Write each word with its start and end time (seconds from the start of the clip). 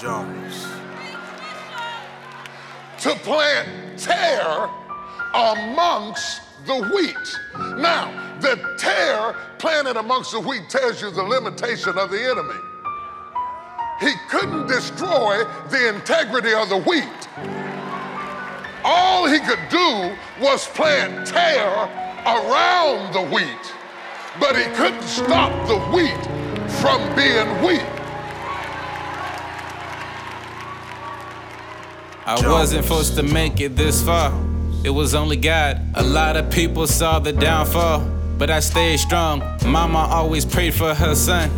Jones. 0.00 0.66
To 3.00 3.10
plant 3.16 3.98
tare 3.98 4.70
amongst 5.34 6.40
the 6.64 6.76
wheat. 6.94 7.76
Now, 7.78 8.38
the 8.40 8.76
tare 8.78 9.34
planted 9.58 9.98
amongst 9.98 10.32
the 10.32 10.40
wheat 10.40 10.70
tells 10.70 11.02
you 11.02 11.10
the 11.10 11.22
limitation 11.22 11.98
of 11.98 12.10
the 12.10 12.18
enemy. 12.18 12.58
He 14.00 14.12
couldn't 14.30 14.68
destroy 14.68 15.44
the 15.68 15.90
integrity 15.94 16.54
of 16.54 16.70
the 16.70 16.78
wheat. 16.78 17.28
All 18.82 19.28
he 19.28 19.38
could 19.40 19.60
do 19.68 20.16
was 20.40 20.66
plant 20.68 21.26
tare 21.26 21.76
around 22.24 23.12
the 23.12 23.22
wheat, 23.34 23.74
but 24.40 24.56
he 24.56 24.64
couldn't 24.76 25.02
stop 25.02 25.52
the 25.68 25.78
wheat 25.94 26.24
from 26.80 27.14
being 27.14 27.48
wheat. 27.62 27.99
I 32.30 32.48
wasn't 32.48 32.84
supposed 32.84 33.16
to 33.16 33.24
make 33.24 33.60
it 33.60 33.74
this 33.74 34.04
far. 34.04 34.32
It 34.84 34.90
was 34.90 35.16
only 35.16 35.36
God. 35.36 35.82
A 35.94 36.02
lot 36.04 36.36
of 36.36 36.48
people 36.48 36.86
saw 36.86 37.18
the 37.18 37.32
downfall, 37.32 38.08
but 38.38 38.50
I 38.50 38.60
stayed 38.60 38.98
strong. 39.00 39.42
Mama 39.66 39.98
always 39.98 40.44
prayed 40.44 40.74
for 40.74 40.94
her 40.94 41.16
son, 41.16 41.50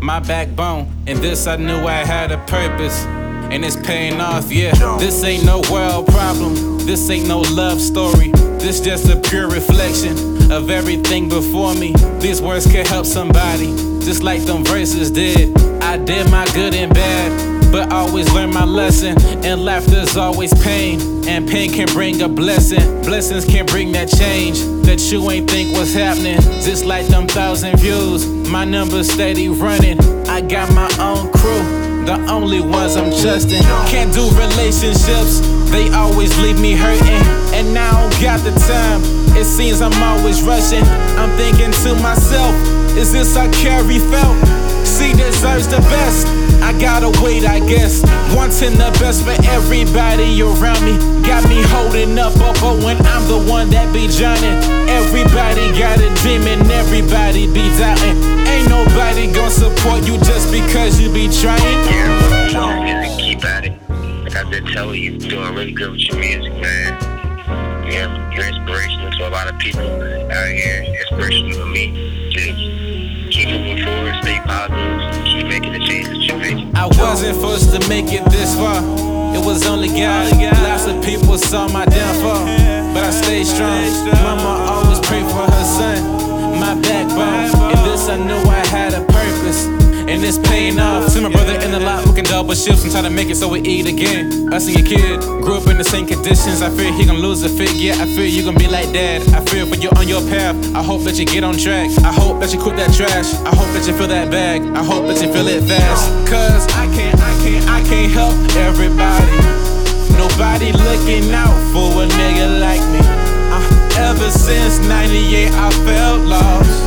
my 0.00 0.20
backbone. 0.20 0.90
And 1.06 1.18
this 1.18 1.46
I 1.46 1.56
knew 1.56 1.76
I 1.76 2.06
had 2.06 2.32
a 2.32 2.38
purpose, 2.46 3.04
and 3.04 3.66
it's 3.66 3.76
paying 3.76 4.18
off, 4.18 4.50
yeah. 4.50 4.72
This 4.96 5.22
ain't 5.24 5.44
no 5.44 5.60
world 5.70 6.06
problem, 6.06 6.54
this 6.86 7.10
ain't 7.10 7.28
no 7.28 7.40
love 7.40 7.78
story. 7.78 8.30
This 8.58 8.80
just 8.80 9.10
a 9.10 9.20
pure 9.20 9.50
reflection 9.50 10.50
of 10.50 10.70
everything 10.70 11.28
before 11.28 11.74
me. 11.74 11.92
These 12.18 12.40
words 12.40 12.64
can 12.66 12.86
help 12.86 13.04
somebody, 13.04 13.66
just 14.00 14.22
like 14.22 14.40
them 14.46 14.64
verses 14.64 15.10
did. 15.10 15.54
I 15.82 15.98
did 15.98 16.30
my 16.30 16.46
good 16.54 16.72
and 16.72 16.94
bad 16.94 17.13
always 18.14 18.32
learn 18.32 18.54
my 18.54 18.64
lesson. 18.64 19.20
And 19.44 19.64
laughter's 19.64 20.16
always 20.16 20.54
pain, 20.62 21.00
and 21.26 21.48
pain 21.48 21.72
can 21.72 21.88
bring 21.88 22.22
a 22.22 22.28
blessing. 22.28 23.02
Blessings 23.02 23.44
can 23.44 23.66
bring 23.66 23.90
that 23.92 24.08
change 24.08 24.60
that 24.86 25.00
you 25.10 25.28
ain't 25.32 25.50
think 25.50 25.76
was 25.76 25.92
happening. 25.92 26.40
Just 26.62 26.84
like 26.84 27.08
them 27.08 27.26
thousand 27.26 27.76
views, 27.80 28.24
my 28.48 28.64
numbers 28.64 29.10
steady 29.10 29.48
running. 29.48 29.98
I 30.28 30.42
got 30.42 30.72
my 30.72 30.88
own 31.00 31.32
crew. 31.32 31.64
The 32.06 32.24
only 32.30 32.60
ones 32.60 32.94
I'm 32.94 33.10
trusting. 33.10 33.62
Can't 33.90 34.14
do 34.14 34.30
relationships, 34.38 35.40
they 35.72 35.88
always 35.92 36.38
leave 36.38 36.60
me 36.60 36.76
hurting. 36.76 37.26
And 37.52 37.74
now 37.74 37.98
I 37.98 38.08
don't 38.08 38.22
got 38.22 38.38
the 38.44 38.54
time. 38.70 39.00
It 39.36 39.44
seems 39.44 39.80
I'm 39.80 40.00
always 40.00 40.40
rushing. 40.42 40.84
I'm 41.18 41.36
thinking 41.36 41.72
to 41.82 42.00
myself, 42.00 42.54
is 42.96 43.12
this 43.12 43.34
how 43.34 43.50
Carrie 43.50 43.98
felt? 43.98 44.63
She 45.04 45.12
deserves 45.12 45.68
the 45.68 45.84
best. 45.92 46.26
I 46.64 46.72
gotta 46.80 47.12
wait, 47.20 47.44
I 47.44 47.60
guess. 47.60 48.00
Wanting 48.34 48.72
the 48.80 48.88
best 48.96 49.20
for 49.22 49.36
everybody 49.52 50.40
around 50.40 50.80
me. 50.80 50.96
Got 51.20 51.46
me 51.46 51.60
holding 51.60 52.18
up, 52.18 52.32
up, 52.40 52.56
but 52.56 52.82
when 52.82 52.96
I'm 53.12 53.28
the 53.28 53.36
one 53.52 53.68
that 53.68 53.92
be 53.92 54.08
drowning. 54.08 54.64
Everybody 54.88 55.76
got 55.76 56.00
a 56.00 56.08
dream 56.24 56.48
and 56.48 56.64
everybody 56.72 57.44
be 57.52 57.68
doubting. 57.76 58.16
Ain't 58.48 58.70
nobody 58.70 59.28
gonna 59.28 59.50
support 59.50 60.08
you 60.08 60.16
just 60.24 60.50
because 60.50 60.98
you 60.98 61.12
be 61.12 61.28
trying. 61.28 61.60
Yeah, 62.48 63.16
keep 63.20 63.44
at 63.44 63.66
it. 63.66 63.76
Like 64.24 64.36
I've 64.36 64.50
been 64.50 64.64
telling 64.72 65.02
you, 65.02 65.20
you're 65.20 65.28
doing 65.28 65.54
really 65.54 65.72
good 65.72 65.92
with 65.92 66.00
your 66.00 66.16
music, 66.16 66.54
man. 66.64 66.96
Yeah, 67.92 68.08
you're 68.32 68.48
inspirational 68.48 69.10
to 69.10 69.28
a 69.28 69.32
lot 69.36 69.52
of 69.52 69.58
people 69.58 69.84
out 69.84 70.48
here. 70.48 70.96
Inspirational 70.96 71.58
to 71.60 71.66
me. 71.66 72.30
Keep 72.32 72.93
moving 73.58 73.84
forward, 73.84 74.14
stay 74.22 74.40
positive, 74.44 75.24
keep 75.24 75.46
making 75.46 75.72
the 75.72 75.80
changes 75.80 76.26
you 76.26 76.36
make. 76.36 76.74
I 76.74 76.86
wasn't 76.86 77.34
supposed 77.36 77.70
to 77.72 77.88
make 77.88 78.12
it 78.12 78.24
this 78.30 78.54
far. 78.56 78.82
It 79.34 79.44
was 79.44 79.66
only 79.66 79.88
God. 79.88 80.32
Lots 80.62 80.86
of 80.86 81.02
people 81.04 81.38
saw 81.38 81.68
my 81.68 81.84
downfall, 81.84 82.44
but 82.94 83.04
I 83.04 83.10
stayed 83.10 83.46
strong. 83.46 83.84
Mama 84.22 84.66
always 84.70 85.00
prayed 85.00 85.26
for 85.26 85.46
her 85.50 85.64
son, 85.64 86.60
my 86.60 86.74
backbone. 86.80 87.70
In 87.70 87.84
this, 87.84 88.08
I 88.08 88.16
knew 88.16 88.42
I 88.50 88.66
had 88.66 88.94
a 88.94 89.04
purpose. 89.04 89.83
It's 90.24 90.38
paying 90.38 90.80
off. 90.80 91.12
See 91.12 91.20
my 91.20 91.28
brother 91.28 91.52
in 91.60 91.70
the 91.70 91.80
lot 91.80 92.06
working 92.06 92.24
double 92.24 92.54
shifts 92.54 92.82
and 92.82 92.90
trying 92.90 93.04
to 93.04 93.10
make 93.10 93.28
it 93.28 93.36
so 93.36 93.46
we 93.46 93.60
eat 93.60 93.84
again. 93.84 94.48
Us 94.54 94.64
and 94.66 94.72
your 94.72 94.86
kid 94.88 95.20
grew 95.20 95.60
up 95.60 95.68
in 95.68 95.76
the 95.76 95.84
same 95.84 96.06
conditions. 96.06 96.62
I 96.62 96.70
fear 96.70 96.90
he 96.94 97.04
gonna 97.04 97.18
lose 97.18 97.42
a 97.42 97.50
fit. 97.50 97.76
Yeah, 97.76 98.00
I 98.00 98.06
fear 98.16 98.24
you 98.24 98.42
gonna 98.42 98.58
be 98.58 98.66
like 98.66 98.90
dad. 98.90 99.20
I 99.36 99.44
fear 99.44 99.66
when 99.66 99.82
you're 99.82 99.92
on 99.98 100.08
your 100.08 100.22
path. 100.32 100.56
I 100.74 100.82
hope 100.82 101.02
that 101.02 101.18
you 101.18 101.26
get 101.26 101.44
on 101.44 101.58
track. 101.58 101.90
I 102.00 102.10
hope 102.10 102.40
that 102.40 102.54
you 102.54 102.58
quit 102.58 102.76
that 102.76 102.94
trash. 102.96 103.36
I 103.44 103.52
hope 103.52 103.68
that 103.76 103.84
you 103.86 103.92
feel 103.92 104.08
that 104.08 104.30
bag. 104.30 104.62
I 104.72 104.82
hope 104.82 105.04
that 105.12 105.20
you 105.20 105.30
feel 105.30 105.46
it 105.46 105.60
fast. 105.68 106.08
Cause 106.24 106.64
I 106.72 106.88
can't, 106.96 107.20
I 107.20 107.32
can't, 107.44 107.68
I 107.68 107.80
can't 107.84 108.10
help 108.10 108.32
everybody. 108.56 109.28
Nobody 110.16 110.72
looking 110.72 111.36
out 111.36 111.52
for 111.68 112.00
a 112.00 112.08
nigga 112.16 112.48
like 112.64 112.80
me. 112.96 113.04
Uh, 113.52 114.08
ever 114.08 114.30
since 114.30 114.80
98, 114.88 115.52
I 115.52 115.68
felt 115.84 116.24
lost. 116.24 116.80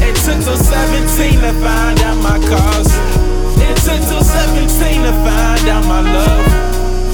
It 0.00 0.16
took 0.24 0.40
till 0.40 0.56
17 0.56 1.40
to 1.44 1.52
find 1.60 1.97
love. 6.02 6.46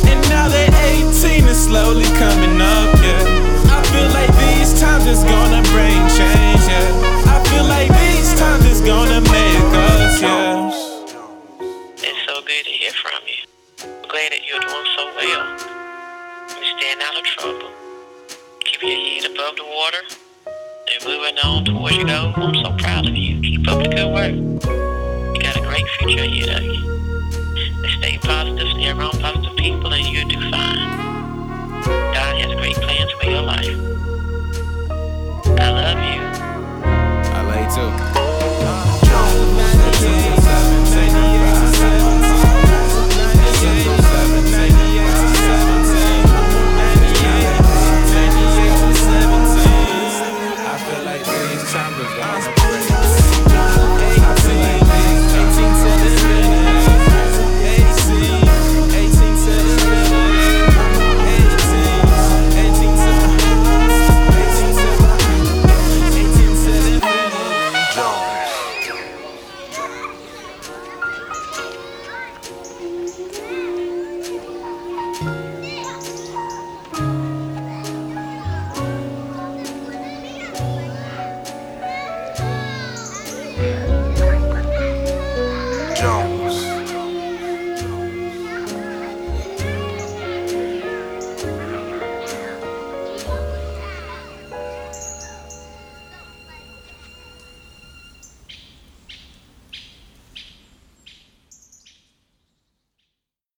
And 0.06 0.20
now 0.28 0.48
that 0.48 0.70
18 1.14 1.48
is 1.48 1.64
slowly 1.64 2.04
coming 2.20 2.60
up, 2.60 2.90
yeah. 3.00 3.72
I 3.72 3.82
feel 3.92 4.08
like 4.12 4.32
these 4.44 4.78
times 4.80 5.06
is 5.06 5.22
gonna 5.24 5.62
bring 5.72 6.00
change, 6.12 6.64
yeah. 6.68 7.34
I 7.34 7.38
feel 7.48 7.64
like 7.64 7.88
these 7.88 8.34
times 8.38 8.64
is 8.66 8.80
gonna 8.80 9.20
make 9.20 9.72
us, 9.72 10.20
yeah. 10.20 10.70
It's 11.96 12.20
so 12.26 12.42
good 12.42 12.64
to 12.64 12.70
hear 12.70 12.92
from 12.92 13.22
you. 13.26 13.42
I'm 13.82 14.08
glad 14.08 14.32
that 14.32 14.42
you're 14.48 14.60
doing 14.60 14.88
so 14.96 15.04
well. 15.16 15.44
You're 16.52 16.78
staying 16.78 17.00
out 17.02 17.16
of 17.18 17.24
trouble. 17.24 17.70
Keep 18.64 18.82
your 18.82 18.90
head 18.90 19.24
above 19.30 19.56
the 19.56 19.64
water 19.64 20.02
and 20.92 21.04
moving 21.04 21.38
on 21.38 21.64
towards 21.64 22.04
goal. 22.04 22.32
I'm 22.36 22.54
so 22.54 22.76
proud 22.78 23.06
of 23.08 23.16
you. 23.16 23.40
Keep 23.40 23.68
up 23.68 23.82
the 23.82 23.88
good 23.88 24.10
work. 24.12 24.34
You 24.34 25.40
got 25.42 25.56
a 25.56 25.60
great 25.60 25.86
future 25.98 26.24
ahead 26.24 26.48
of 26.58 26.64
you 26.64 27.03
you're 28.84 28.96
around 28.96 29.18
positive 29.18 29.56
people, 29.56 29.92
and 29.92 30.06
you 30.06 30.24
do 30.26 30.38
fine. 30.50 30.78
God 32.12 32.36
has 32.38 32.54
great 32.54 32.76
plans 32.76 33.10
for 33.12 33.30
your 33.30 33.40
life. 33.40 33.78
I 35.58 35.70
love 35.70 35.98
you. 36.04 36.20
I 37.32 37.40
love 37.48 37.60
you 37.60 37.98
too. 37.98 38.03